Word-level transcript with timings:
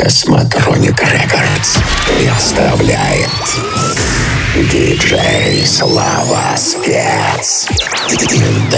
Космотроник 0.00 1.00
Рекордс 1.00 1.78
представляет 2.06 3.28
Диджей 4.70 5.66
Слава 5.66 6.56
Спец. 6.56 7.66
In 8.30 8.70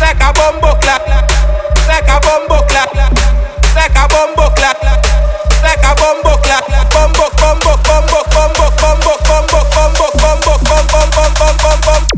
Like 0.00 0.20
a 0.20 0.32
bumbo 0.32 0.74
clad. 0.80 1.02
Like 1.86 2.08
a 2.08 2.18
bumbo 2.20 2.62
clad. 2.66 2.90
Like 3.74 3.96
a 3.96 4.04
bumbo 4.08 4.48
clad. 4.56 4.76
Like 5.62 5.84
a 5.84 5.94
bumbo 5.94 6.36
clad. 6.42 6.64
Bumbo, 6.90 7.28
bumbo, 7.38 7.76
bumbo, 7.86 8.20
bumbo, 8.34 8.66
bumbo, 8.80 9.14
bumbo, 9.28 9.60
bumbo, 9.76 10.08
bumbo, 10.18 10.52
bumbo, 10.56 10.90
bumbo, 10.90 11.24
bumbo, 11.38 11.70
bumbo. 11.84 12.10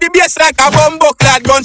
The 0.00 0.10
bass 0.12 0.38
like 0.38 0.60
a 0.60 0.70
bumbo 0.70 1.12
clad 1.12 1.42
gun. 1.44 1.62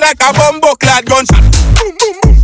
Like 0.00 0.20
a 0.22 0.32
bumbo 0.32 0.74
clad 0.76 1.04
gunshot. 1.04 1.42
Boom, 1.76 1.96
boom, 1.98 2.20
boom. 2.22 2.39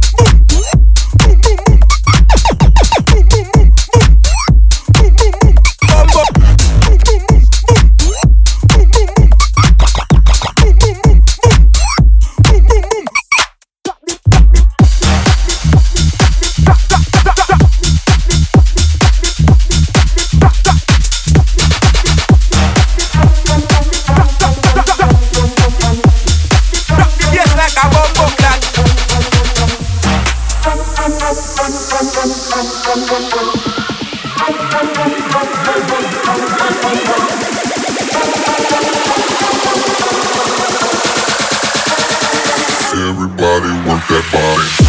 body. 44.36 44.85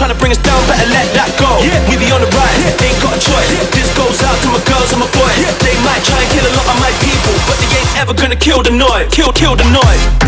Trying 0.00 0.16
to 0.16 0.16
bring 0.16 0.32
us 0.32 0.40
down, 0.40 0.56
better 0.64 0.88
let 0.88 1.04
that 1.12 1.28
go. 1.36 1.60
We 1.60 2.00
be 2.00 2.08
on 2.08 2.24
the 2.24 2.30
ride, 2.32 2.56
ain't 2.80 2.96
got 3.04 3.12
a 3.12 3.20
choice. 3.20 3.52
This 3.76 3.84
goes 3.92 4.16
out 4.24 4.32
to 4.40 4.48
my 4.48 4.60
girls 4.64 4.88
and 4.96 5.04
my 5.04 5.10
boys. 5.12 5.44
They 5.60 5.76
might 5.84 6.00
try 6.08 6.24
and 6.24 6.30
kill 6.32 6.46
a 6.48 6.52
lot 6.56 6.72
of 6.72 6.80
my 6.80 6.88
people, 7.04 7.36
but 7.44 7.60
they 7.60 7.68
ain't 7.68 7.92
ever 8.00 8.16
gonna 8.16 8.40
kill 8.40 8.64
the 8.64 8.72
noise. 8.72 9.12
Kill, 9.12 9.28
kill 9.36 9.60
the 9.60 9.68
noise. 9.68 10.19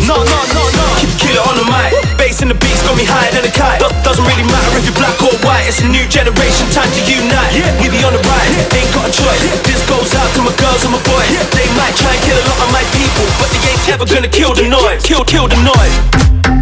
Noise. 0.00 0.08
No, 0.08 0.16
no, 0.16 0.40
no, 0.56 0.62
no. 0.72 0.86
Kill 1.20 1.36
it 1.36 1.44
on 1.44 1.56
the 1.60 1.66
mic. 1.68 1.92
Bass 2.16 2.40
in 2.42 2.48
the 2.48 2.56
beats 2.56 2.82
got 2.82 2.96
me 2.96 3.04
higher 3.04 3.30
than 3.34 3.44
a 3.44 3.52
kite. 3.52 3.80
Do- 3.82 3.92
Doesn't 4.06 4.24
really 4.24 4.46
matter 4.48 4.70
if 4.78 4.84
you're 4.88 4.96
black 4.98 5.16
or 5.20 5.34
white. 5.44 5.66
It's 5.68 5.80
a 5.82 5.88
new 5.88 6.04
generation, 6.08 6.66
time 6.72 6.88
to 6.92 7.00
unite. 7.04 7.52
We 7.82 7.90
be 7.92 8.00
on 8.06 8.12
the 8.14 8.22
rise, 8.24 8.52
ain't 8.72 8.90
got 8.94 9.08
a 9.08 9.12
choice. 9.12 9.42
This 9.66 9.80
goes 9.90 10.14
out 10.16 10.28
to 10.38 10.40
my 10.46 10.54
girls 10.56 10.82
and 10.86 10.92
my 10.94 11.02
boys. 11.04 11.32
They 11.56 11.68
might 11.76 11.94
try 11.98 12.12
and 12.14 12.22
kill 12.24 12.38
a 12.38 12.44
lot 12.48 12.60
of 12.66 12.70
my 12.72 12.84
people, 12.96 13.26
but 13.42 13.48
they 13.52 13.60
ain't 13.70 13.86
ever 13.90 14.06
gonna 14.06 14.30
kill 14.30 14.52
the 14.54 14.66
noise. 14.68 15.02
Kill, 15.04 15.24
kill 15.24 15.46
the 15.48 15.58
noise. 15.60 16.61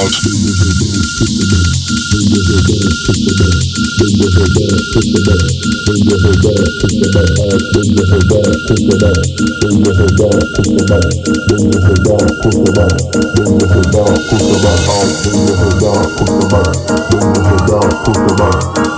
Out. 0.00 0.40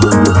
Push 0.03 0.32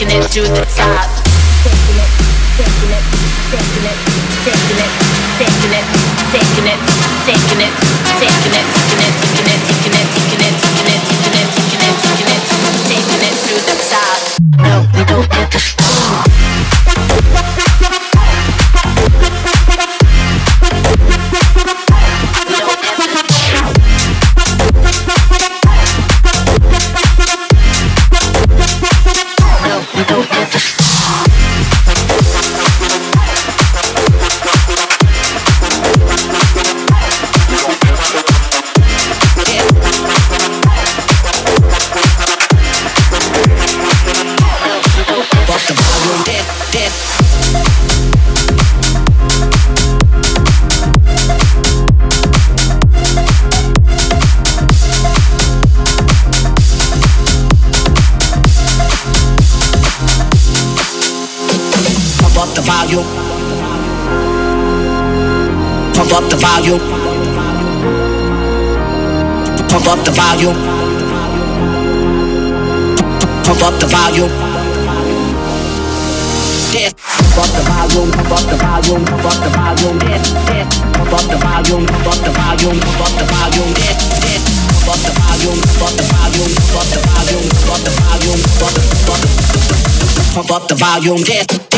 taking 0.00 0.18
it 0.18 0.30
to 0.30 0.40
the 0.40 0.64
top, 0.76 1.10
taking 1.62 1.98
it, 2.00 2.08
taking 2.56 2.90
it, 2.90 3.04
taking 3.50 3.84
it, 3.84 3.98
taking 4.44 4.78
it, 4.78 4.99
volume. 70.40 70.56
Pump 73.44 73.62
up 73.62 73.74
the 73.80 73.86
volume. 73.86 74.30
Yes. 76.72 76.94
Pump 76.96 77.38
up 77.38 77.50
the 77.56 77.62
volume, 77.68 78.10
pump 78.12 78.30
up 78.30 78.44
the 78.48 78.56
volume, 78.56 79.04
pump 79.04 79.24
up 79.24 79.36
the 79.42 79.50
volume, 79.50 79.98
yes, 80.08 80.32
yes. 80.48 80.80
Pump 80.96 81.12
up 81.12 81.24
the 81.28 81.36
volume, 81.36 81.86
pump 81.86 82.06
up 82.06 82.18
the 82.24 82.30
volume, 82.30 82.80
pump 82.80 83.00
up 83.00 83.12
the 83.18 83.24
volume, 83.28 83.72
yes, 83.76 83.98
yes. 84.24 84.42
Pump 84.70 84.88
up 84.88 85.00
the 85.04 85.12
volume, 85.18 85.60
pump 85.60 85.82
up 85.82 85.92
the 85.96 86.04
volume, 86.08 86.52
pump 86.56 86.80
up 86.80 86.86
the 86.88 87.00
volume, 87.04 87.46
pump 87.50 87.70
up 87.70 87.80
the 87.84 87.92
volume, 88.00 88.40
pump 88.40 88.64
up 88.64 88.74
the, 88.74 88.82
pump 89.04 89.20
up, 89.20 90.34
pump 90.34 90.50
up 90.50 90.68
the 90.68 90.74
volume, 90.74 91.22
yes, 91.26 91.69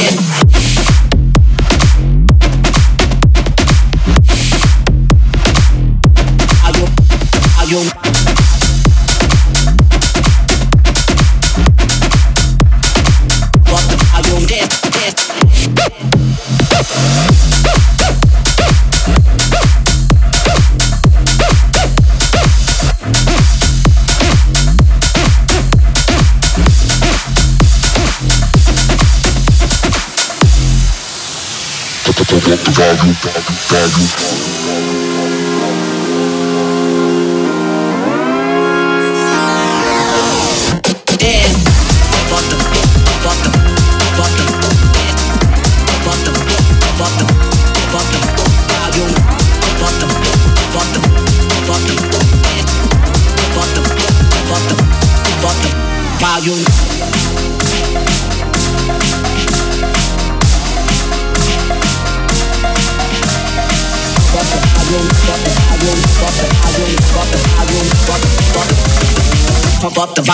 Solta 32.52 32.70
o 32.70 32.74
volume, 32.74 34.51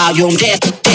volume, 0.09 0.37
just. 0.39 0.88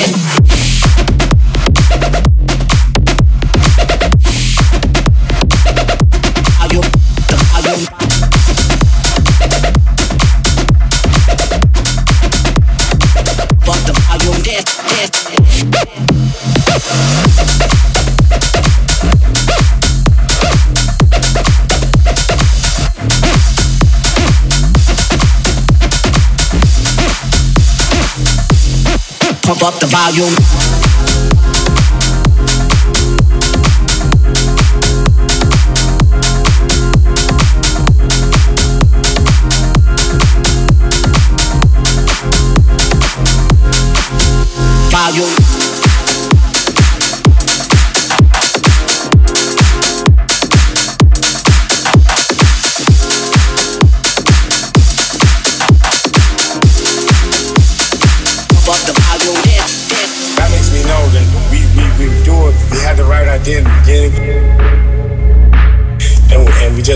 Up 29.65 29.79
the 29.79 29.87
volume. 29.87 30.62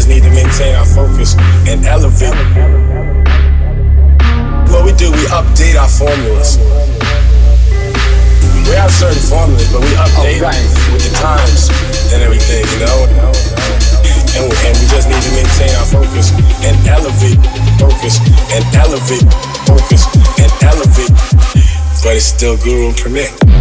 Just 0.08 0.24
need 0.24 0.24
to 0.24 0.34
maintain 0.34 0.76
our 0.76 0.86
focus 0.86 1.36
and 1.67 1.84
elevate. 1.86 2.34
What 4.72 4.86
we 4.86 4.93
do, 4.93 5.12
we 5.12 5.24
update 5.28 5.76
our 5.76 5.88
formulas. 5.88 6.58
We 8.67 8.76
have 8.76 8.91
certain 8.91 9.20
formulas, 9.20 9.72
but 9.72 9.82
we 9.82 9.91
update 10.00 10.39
them 10.39 10.93
with 10.93 11.04
the 11.04 11.13
times 11.20 11.70
and 12.13 12.24
everything, 12.24 12.63
you 12.72 12.86
know? 12.86 13.00
And 14.36 14.48
we, 14.48 14.56
and 14.63 14.76
we 14.80 14.86
just 14.88 15.10
need 15.10 15.24
to 15.24 15.32
maintain 15.36 15.76
our 15.76 15.88
focus 15.88 16.32
and 16.63 16.76
elevate, 16.88 17.39
focus 17.80 18.20
and 18.54 18.63
elevate, 18.76 19.28
focus 19.67 20.08
and 20.39 20.52
elevate. 20.63 21.12
But 22.04 22.15
it's 22.15 22.26
still 22.26 22.56
Guru 22.58 22.89
and 22.89 23.57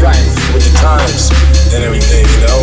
but 0.00 0.14
we 0.14 0.54
with 0.54 0.62
the 0.62 0.74
times 0.78 1.30
and 1.74 1.82
everything, 1.82 2.24
you 2.24 2.40
know. 2.46 2.60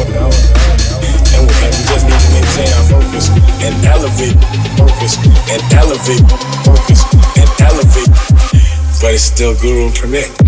And 1.36 1.44
we, 1.44 1.54
and 1.68 1.74
we 1.76 1.84
just 1.92 2.06
need 2.08 2.20
to 2.20 2.30
maintain 2.32 2.72
our 2.72 2.86
focus 2.88 3.30
and 3.60 3.76
elevate 3.86 4.38
focus 4.78 5.18
and 5.52 5.62
elevate 5.74 6.24
focus 6.64 7.04
and 7.36 7.50
elevate. 7.62 8.10
But 9.02 9.14
it's 9.14 9.24
still 9.24 9.56
Guru 9.60 9.92
Connect. 9.92 10.46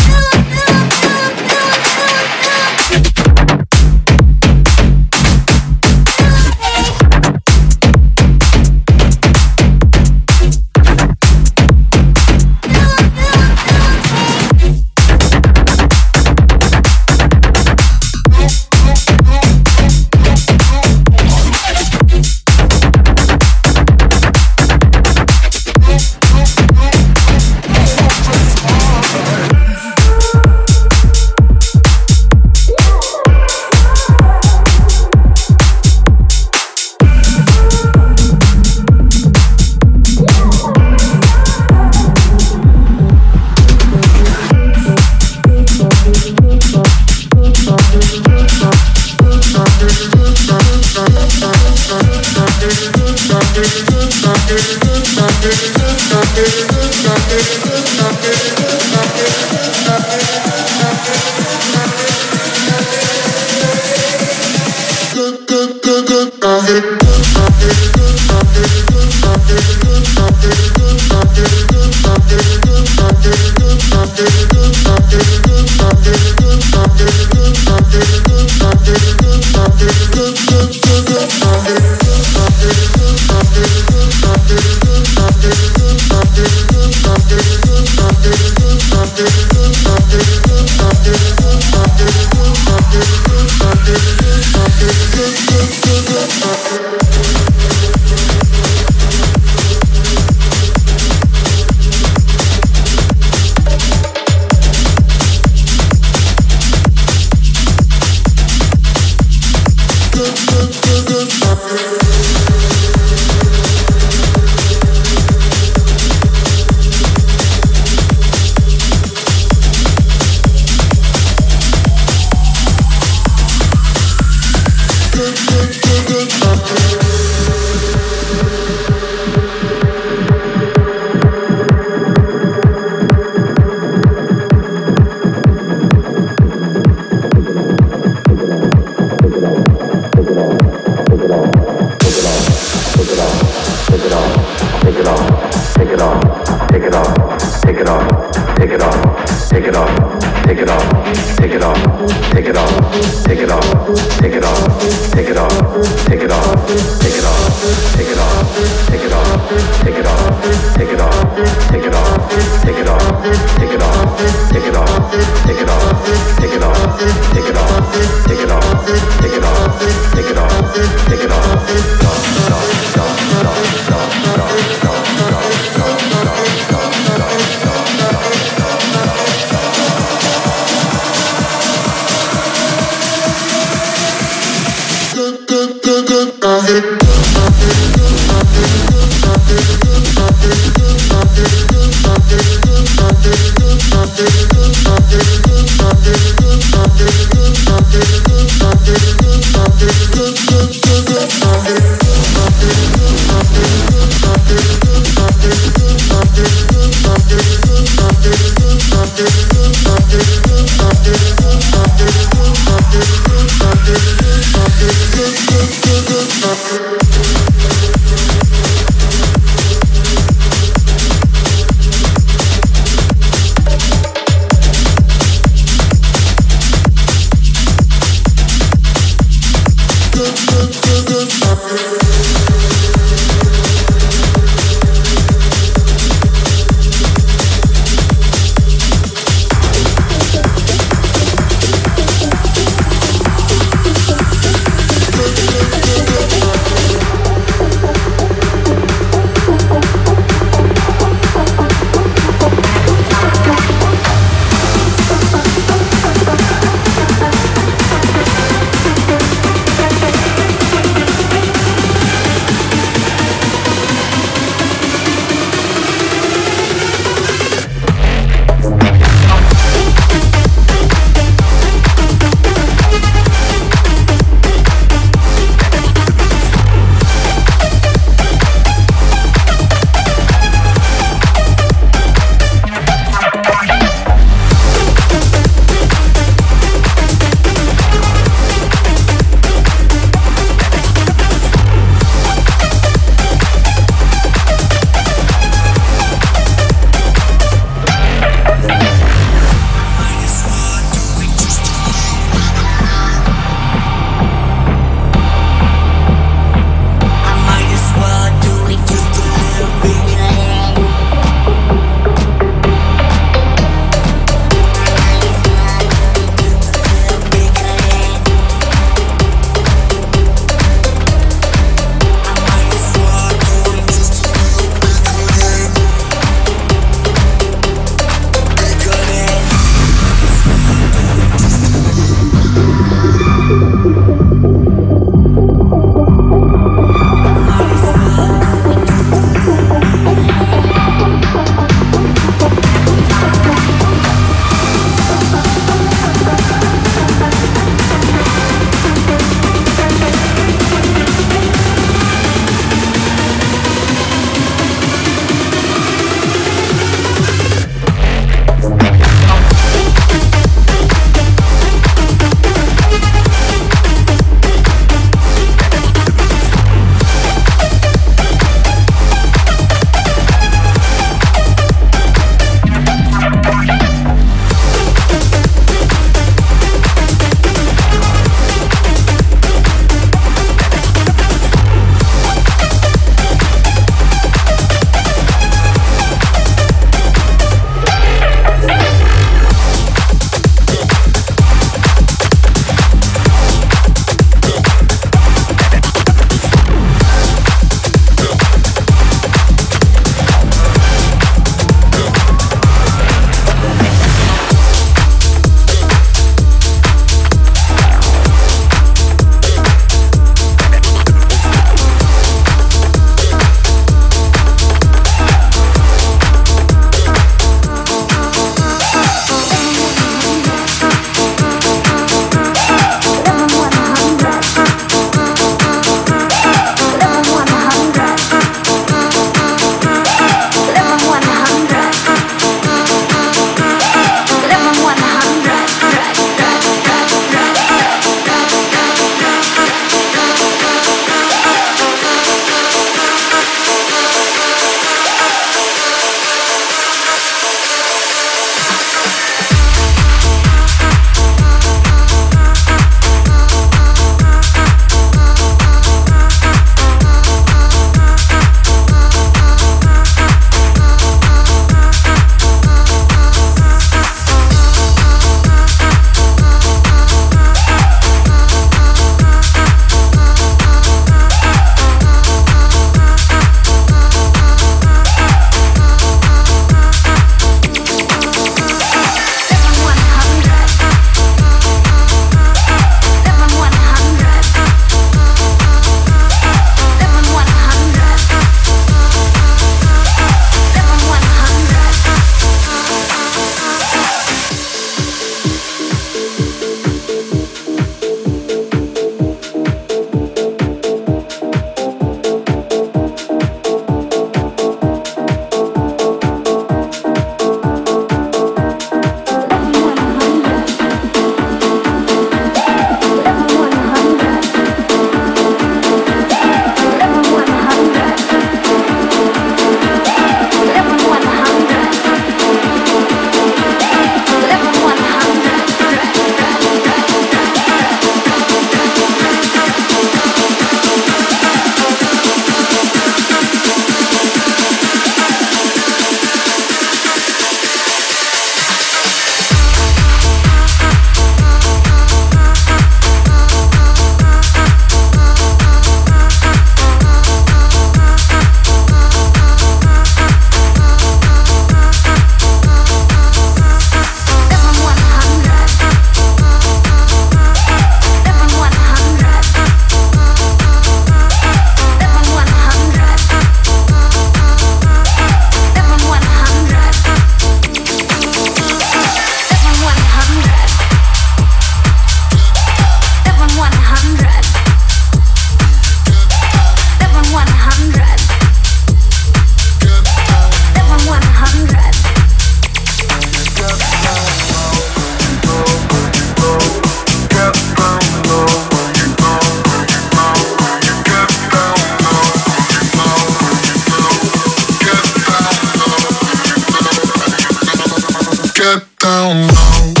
get 598.61 598.85
down 598.99 599.47
low. 599.47 600.00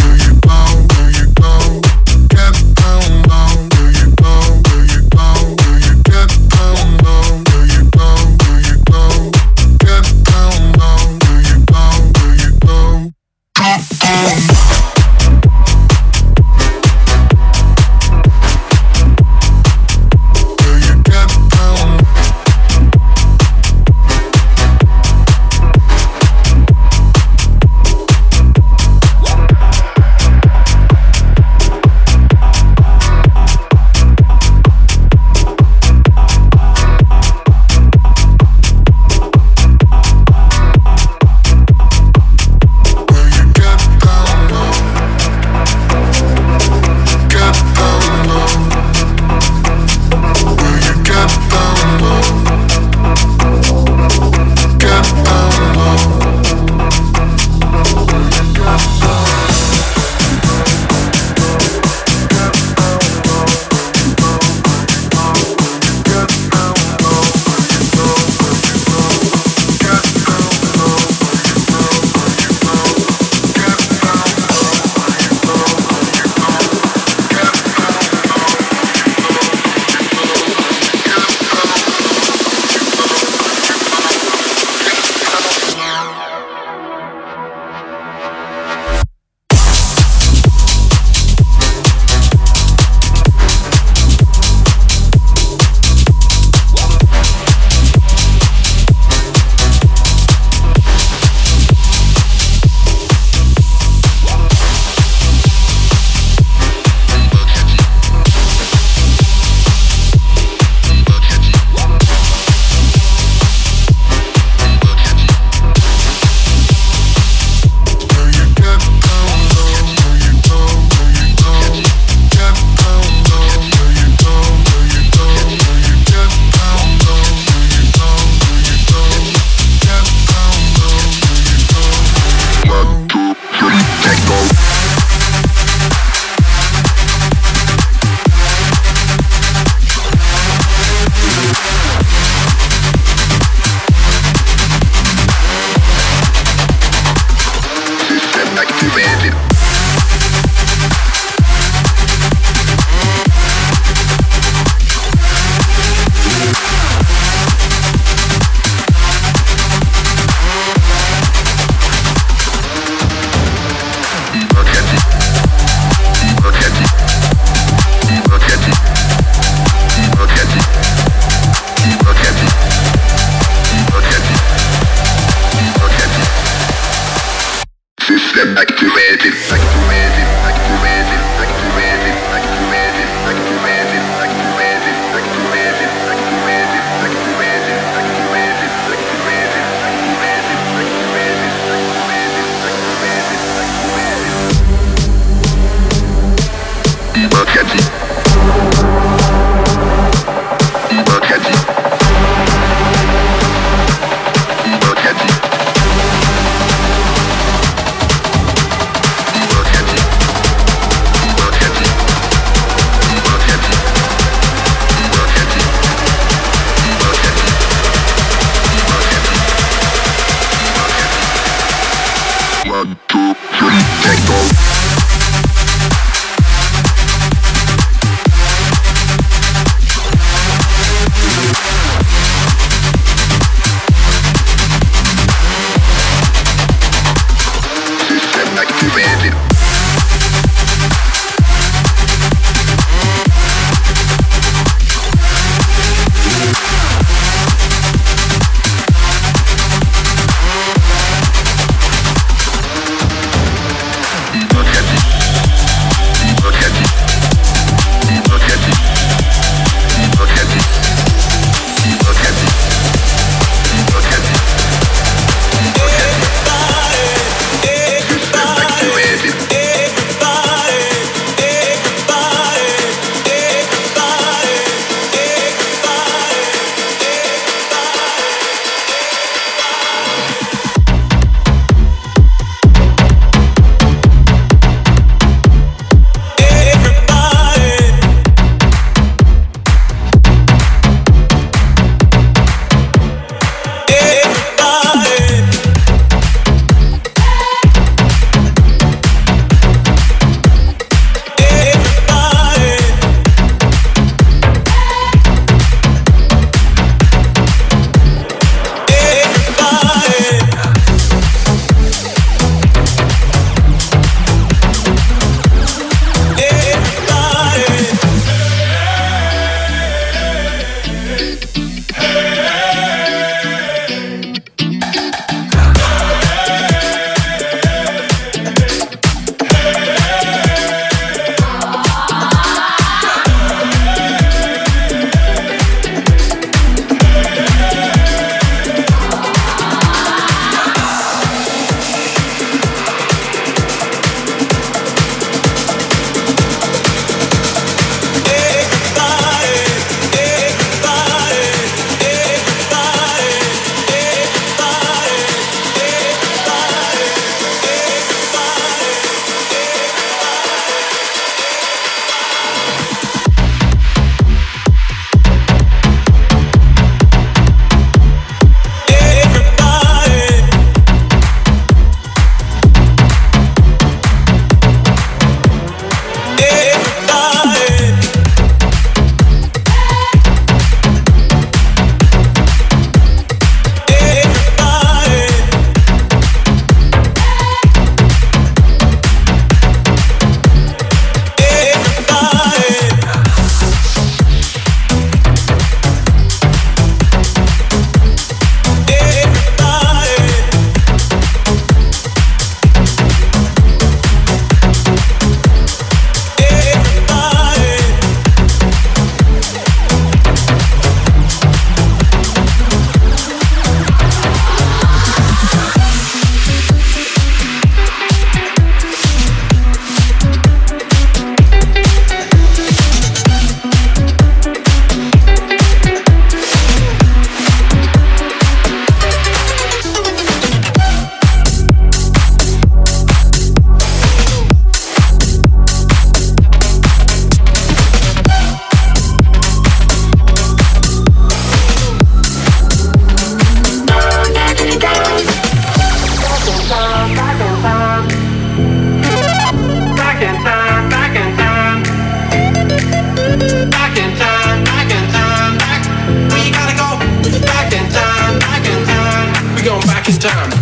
we 459.61 459.67
going 459.67 459.81
back 459.81 460.07
in 460.07 460.15
time. 460.15 460.60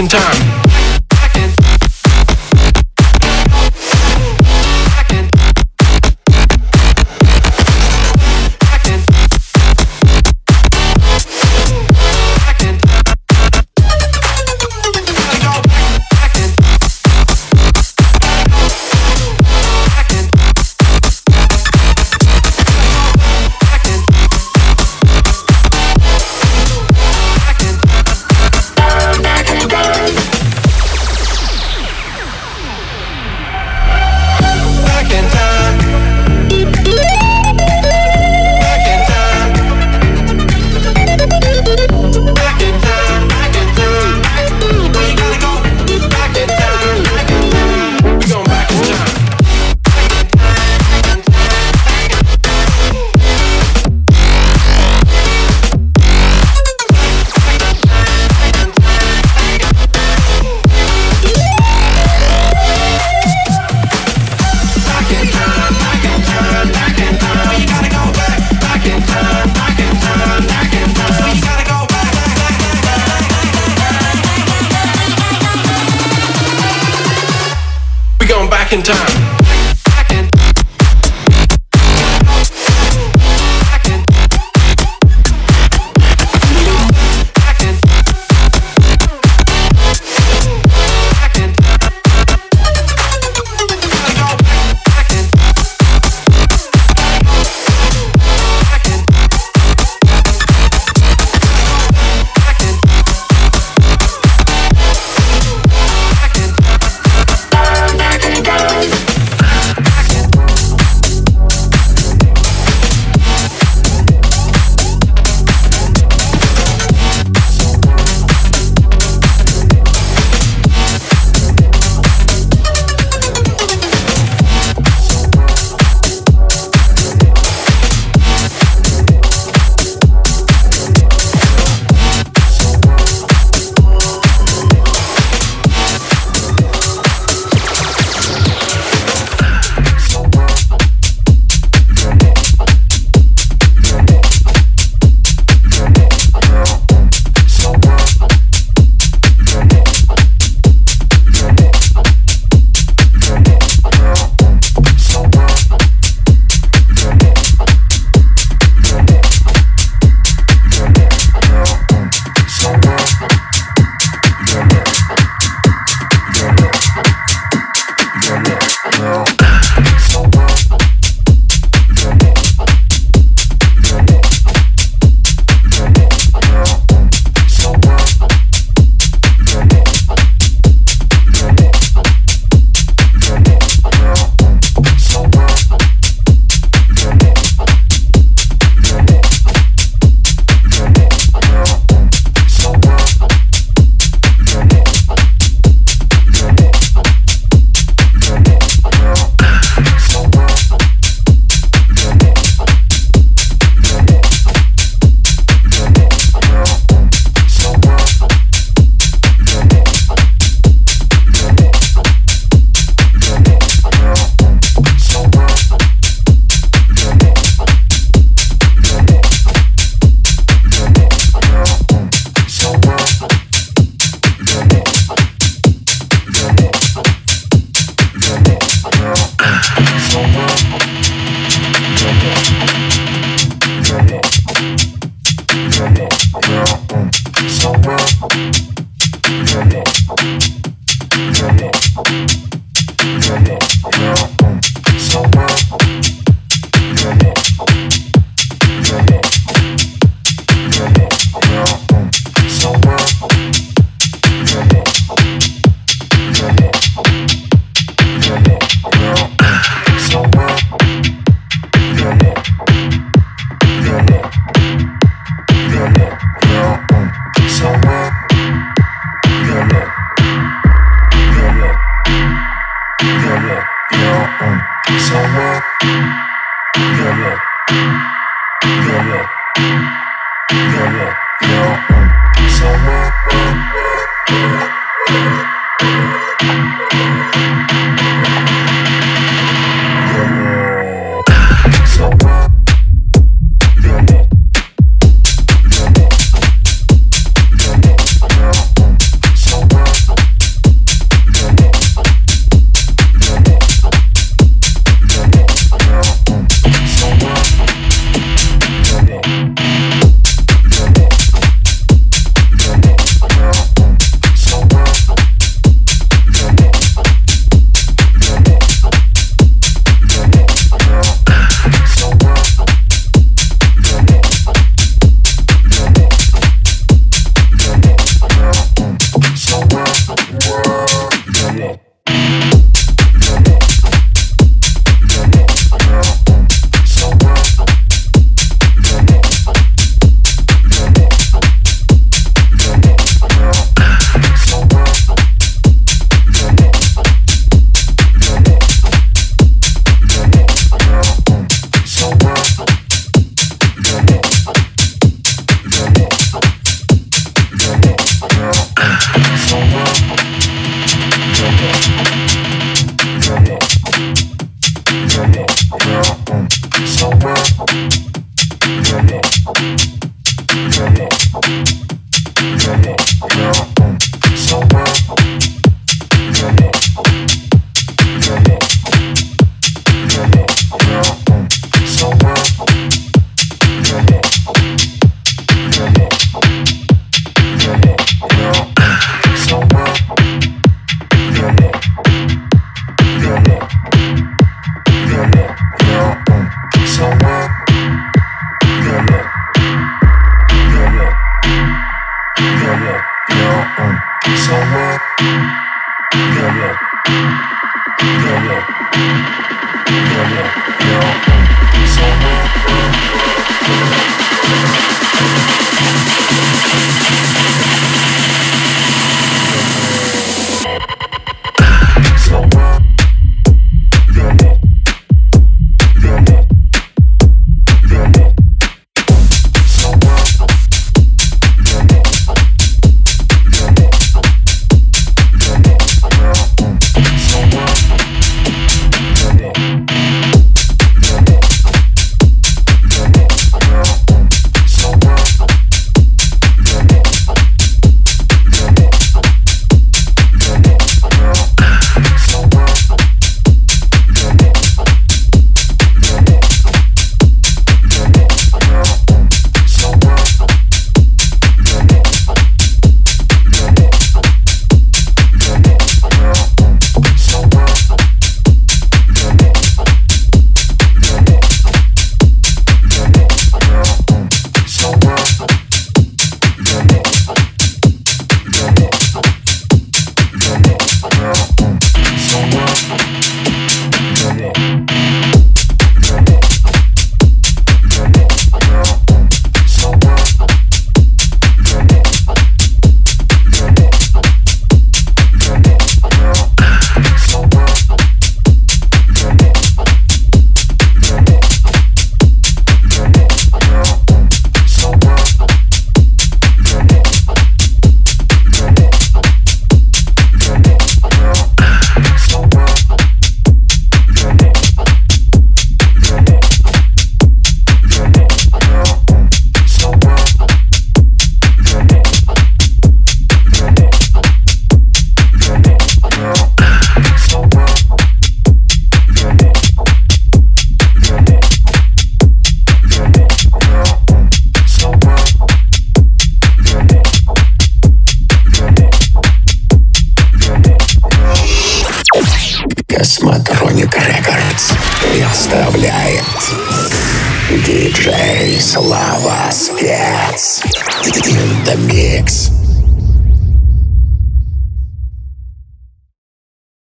In 0.00 0.08
time. 0.08 0.39